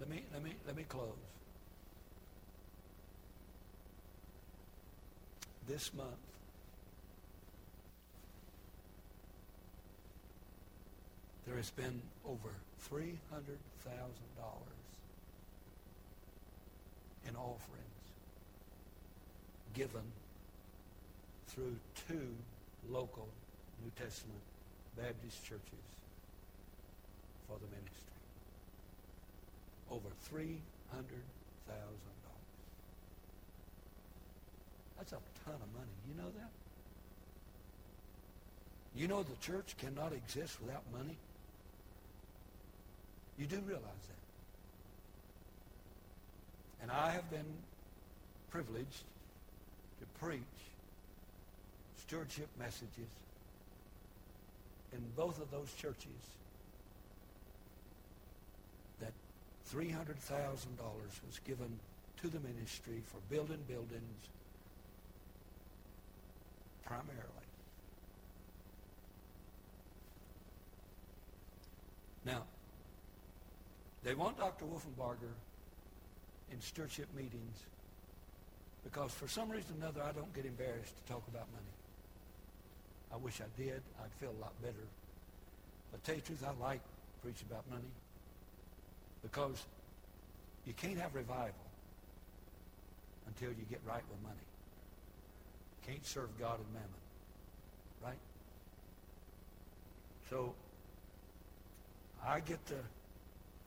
[0.00, 1.08] Let me, let me, let me close.
[5.66, 6.10] This month,
[11.46, 12.48] there has been over
[12.90, 13.18] $300,000
[17.28, 18.04] in offerings
[19.74, 20.02] given
[21.48, 21.76] through
[22.08, 22.28] two
[22.90, 23.28] local
[23.82, 24.40] New Testament
[24.96, 25.84] Baptist churches
[27.46, 27.90] for the ministry.
[29.90, 30.58] Over $300,000.
[34.96, 35.94] That's a ton of money.
[36.08, 36.50] You know that?
[38.96, 41.16] You know the church cannot exist without money?
[43.38, 44.14] You do realize that.
[46.82, 47.46] And I have been
[48.50, 49.04] privileged
[50.00, 50.40] to preach
[52.06, 53.10] stewardship messages
[54.92, 56.10] in both of those churches
[59.00, 59.12] that
[59.74, 60.06] $300,000
[61.26, 61.78] was given
[62.20, 64.28] to the ministry for building buildings
[66.84, 67.48] primarily.
[72.24, 72.42] Now,
[74.04, 74.66] they want Dr.
[74.66, 75.32] Wolfenbarger
[76.52, 77.58] in stewardship meetings
[78.84, 81.74] because for some reason or another I don't get embarrassed to talk about money.
[83.12, 83.80] I wish I did.
[84.02, 84.86] I'd feel a lot better.
[85.90, 86.80] But tell you the truth, I like
[87.22, 87.90] preaching about money
[89.22, 89.64] because
[90.66, 91.54] you can't have revival
[93.26, 94.46] until you get right with money.
[95.80, 96.88] You can't serve God and mammon.
[98.04, 98.18] Right?
[100.28, 100.52] So
[102.26, 102.76] I get the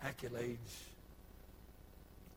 [0.05, 0.83] accolades.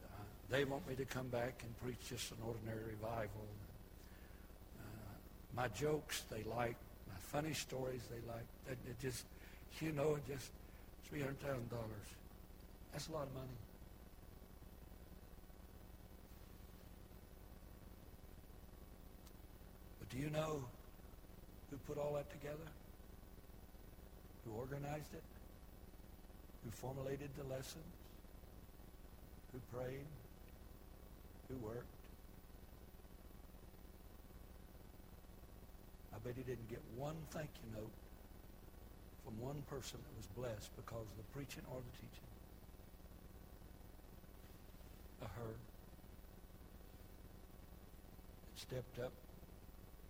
[0.04, 3.46] Uh, they want me to come back and preach just an ordinary revival.
[4.78, 5.16] Uh,
[5.56, 6.76] my jokes they like.
[7.08, 8.46] My funny stories they like.
[8.70, 9.24] It, it just,
[9.80, 10.50] you know, just
[11.08, 12.08] three hundred thousand dollars.
[12.92, 13.58] That's a lot of money.
[19.98, 20.64] But do you know
[21.70, 22.56] who put all that together?
[24.44, 25.22] Who organized it?
[26.64, 27.84] Who formulated the lessons,
[29.52, 30.06] who prayed,
[31.48, 31.84] who worked.
[36.14, 37.90] I bet he didn't get one thank you note
[39.24, 42.28] from one person that was blessed because of the preaching or the teaching.
[45.22, 45.54] A Hur
[48.52, 49.12] that stepped up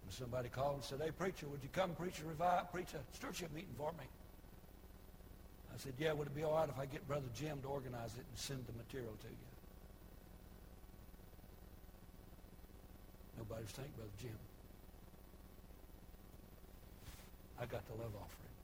[0.05, 3.01] and somebody called and said, hey, preacher, would you come preach a revive, preach a
[3.15, 4.05] stewardship meeting for me?
[5.75, 8.15] I said, yeah, would it be all right if I get Brother Jim to organize
[8.19, 9.51] it and send the material to you?
[13.39, 14.37] Nobody's thanked Brother Jim.
[17.61, 18.57] I got the love offering.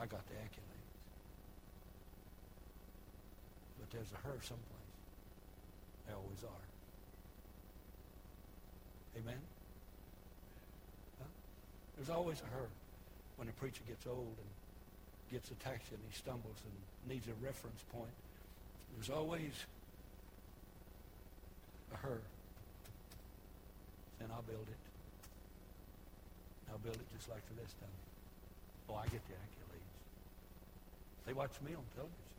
[0.00, 0.90] I got the accolades.
[3.80, 4.90] But there's a Hur someplace.
[6.06, 6.64] There always are.
[9.20, 9.40] Amen?
[11.20, 11.28] Huh?
[11.96, 12.66] There's always a Hur
[13.36, 14.50] when a preacher gets old and
[15.30, 16.74] gets attached and he stumbles and
[17.10, 18.14] needs a reference point.
[18.96, 19.52] There's always
[21.92, 22.20] a Hur.
[24.20, 24.82] And I'll build it.
[26.70, 27.98] I'll build it just like the rest of them.
[28.90, 29.94] Oh, I get the accolades.
[31.26, 32.30] They watch me on television.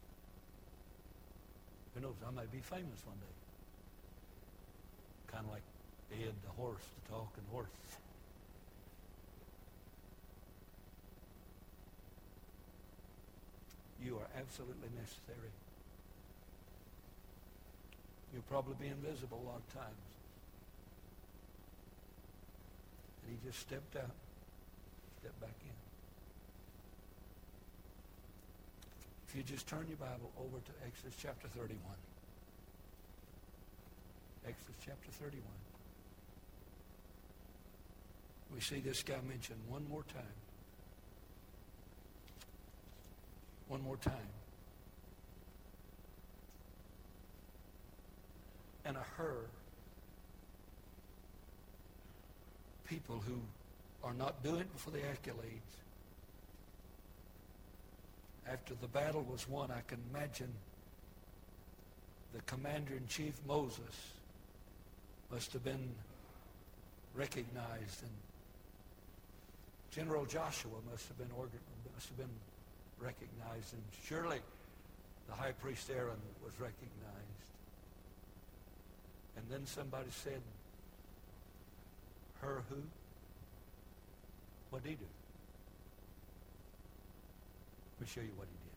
[1.95, 2.15] Who knows?
[2.27, 3.35] I may be famous one day.
[5.31, 5.63] Kind of like
[6.11, 7.67] Ed the horse, the talking horse.
[14.05, 15.49] You are absolutely necessary.
[18.31, 20.05] You'll probably be invisible a lot of times.
[23.23, 24.13] And he just stepped out,
[25.21, 25.73] stepped back in.
[29.27, 31.79] If you just turn your Bible over to Exodus chapter 31.
[34.45, 35.41] Exodus chapter 31.
[38.53, 40.44] We see this guy mentioned one more time.
[43.67, 44.13] One more time.
[48.85, 49.37] And a Hur,
[52.87, 53.39] people who
[54.03, 55.81] are not doing it for the accolades.
[58.47, 60.53] After the battle was won, I can imagine
[62.33, 64.11] the commander-in-chief Moses
[65.31, 65.89] must have been
[67.15, 68.11] recognized and
[69.89, 71.29] General Joshua must have been
[71.95, 72.29] must have been
[72.99, 74.39] recognized, and surely
[75.27, 76.85] the high priest Aaron was recognized.
[79.37, 80.41] And then somebody said,
[82.41, 82.81] Hur who?
[84.69, 85.05] What did he do?
[87.99, 88.75] Let me show you what he did.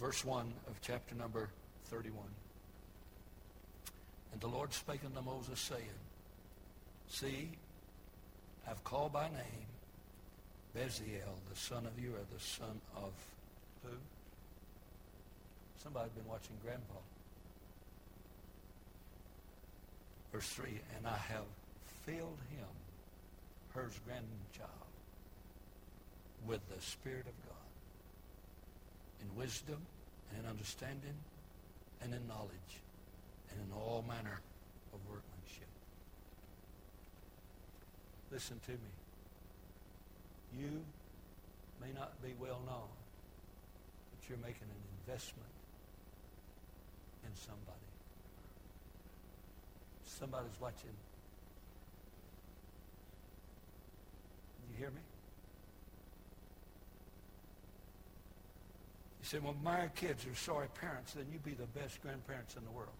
[0.00, 1.48] Verse 1 of chapter number
[1.86, 2.24] 31.
[4.32, 5.82] And the Lord spake unto Moses, saying,
[7.08, 7.50] See,
[8.68, 9.66] I've called by name
[10.76, 13.12] Bezalel, the son of Uri, the son of
[13.84, 13.96] who?
[15.82, 16.98] Somebody's been watching Grandpa.
[20.32, 20.66] Verse 3,
[20.96, 21.44] and I have
[22.04, 22.66] filled him,
[23.72, 24.70] Hur grandchild,
[26.46, 27.70] with the Spirit of God,
[29.20, 29.78] in wisdom
[30.30, 31.14] and in understanding
[32.02, 32.82] and in knowledge
[33.50, 34.40] and in all manner
[34.92, 35.68] of workmanship.
[38.32, 39.03] Listen to me.
[40.58, 40.82] You
[41.80, 42.88] may not be well known,
[44.10, 45.48] but you're making an investment
[47.24, 47.78] in somebody.
[50.06, 50.94] Somebody's watching.
[54.70, 55.00] You hear me?
[59.20, 62.64] You say, well, my kids are sorry parents, then you be the best grandparents in
[62.64, 62.90] the world.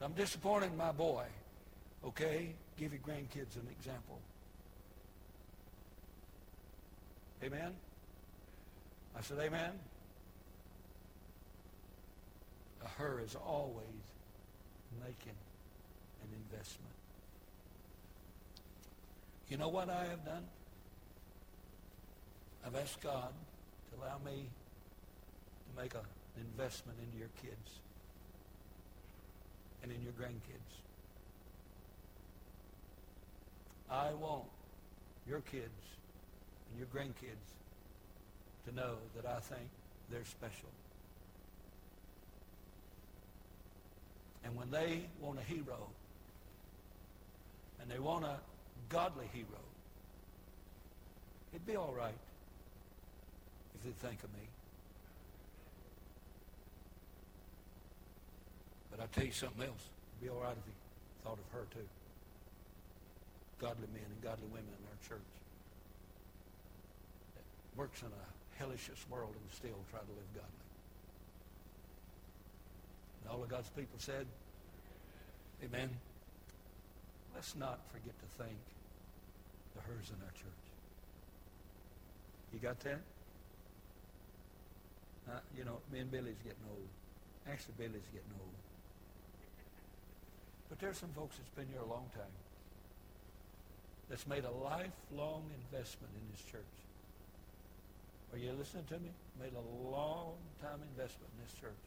[0.00, 1.24] I'm disappointed in my boy.
[2.04, 2.54] Okay?
[2.76, 4.18] Give your grandkids an example.
[7.44, 7.72] Amen?
[9.16, 9.72] I said, amen?
[12.82, 13.84] A Hur is always
[15.00, 15.36] making
[16.22, 16.94] an investment.
[19.48, 20.44] You know what I have done?
[22.66, 23.32] I've asked God
[23.90, 24.48] to allow me
[25.68, 27.80] to make a, an investment into your kids
[29.82, 30.80] and in your grandkids.
[33.90, 34.44] I want
[35.28, 35.68] your kids
[36.74, 37.54] and your grandkids
[38.66, 39.68] to know that I think
[40.10, 40.68] they're special.
[44.44, 45.88] And when they want a hero,
[47.80, 48.36] and they want a
[48.88, 49.46] godly hero,
[51.52, 52.14] it'd be all right
[53.74, 54.46] if they think of me.
[58.90, 59.88] But I'll tell you something else.
[60.18, 60.72] It'd be all right if he
[61.22, 61.86] thought of Hur too.
[63.60, 65.43] Godly men and godly women in our church
[67.76, 70.64] works in a hellicious world and still try to live godly.
[73.22, 74.26] And all of God's people said,
[75.64, 75.90] Amen.
[77.34, 78.58] Let's not forget to thank
[79.74, 80.64] the Hurs in our church.
[82.52, 83.00] You got that?
[85.28, 86.86] Uh, you know, me and Billy's getting old.
[87.48, 88.54] Actually, Billy's getting old.
[90.68, 92.34] But there's some folks that's been here a long time
[94.08, 96.83] that's made a lifelong investment in this church.
[98.34, 99.14] Are you listening to me?
[99.38, 99.62] Made a
[99.94, 101.78] long time investment in this church.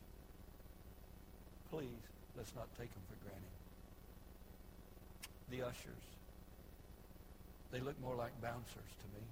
[1.69, 1.99] Please,
[2.37, 3.55] let's not take them for granted.
[5.51, 6.05] The ushers,
[7.69, 9.27] they look more like bouncers to me.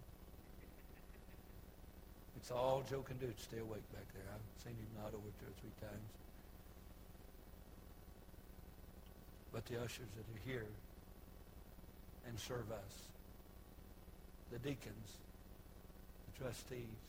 [2.36, 4.28] It's all Joe can do to stay awake back there.
[4.36, 6.12] I've seen him nod over two or three times.
[9.54, 10.68] But the ushers that are here
[12.28, 13.08] and serve us,
[14.52, 15.24] the deacons,
[16.40, 17.00] trustees,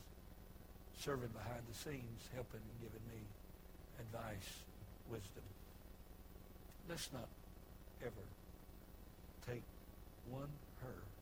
[0.99, 3.21] serving behind the scenes, helping and giving me
[4.01, 4.63] advice,
[5.11, 5.45] wisdom.
[6.89, 7.29] Let's not
[8.03, 8.25] ever
[9.47, 9.63] take
[10.31, 10.51] one
[10.83, 11.16] Hur